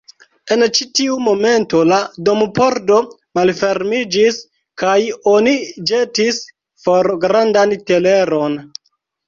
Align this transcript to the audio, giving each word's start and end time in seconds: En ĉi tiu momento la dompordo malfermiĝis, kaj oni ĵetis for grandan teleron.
En 0.53 0.61
ĉi 0.77 0.85
tiu 0.99 1.17
momento 1.25 1.81
la 1.89 1.99
dompordo 2.29 2.97
malfermiĝis, 3.41 4.41
kaj 4.85 4.97
oni 5.35 5.55
ĵetis 5.93 6.43
for 6.87 7.15
grandan 7.31 7.81
teleron. 7.93 8.61